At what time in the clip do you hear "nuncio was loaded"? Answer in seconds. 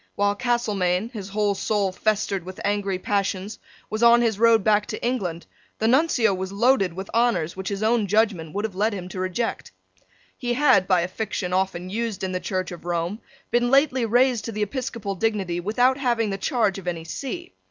5.87-6.91